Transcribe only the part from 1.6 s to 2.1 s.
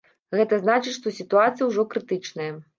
ўжо